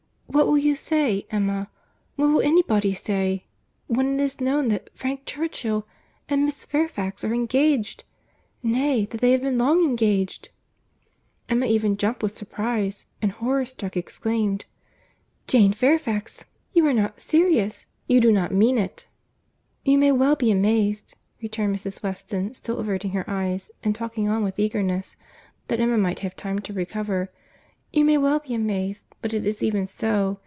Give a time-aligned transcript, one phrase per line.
[0.33, 3.43] —What will you say, Emma—what will any body say,
[3.87, 5.85] when it is known that Frank Churchill
[6.29, 10.47] and Miss Fairfax are engaged;—nay, that they have been long engaged!"
[11.49, 14.63] Emma even jumped with surprize;—and, horror struck, exclaimed,
[15.47, 16.73] "Jane Fairfax!—Good God!
[16.75, 17.87] You are not serious?
[18.07, 19.09] You do not mean it?"
[19.83, 22.01] "You may well be amazed," returned Mrs.
[22.03, 25.17] Weston, still averting her eyes, and talking on with eagerness,
[25.67, 27.29] that Emma might have time to recover—
[27.93, 29.03] "You may well be amazed.
[29.21, 30.39] But it is even so.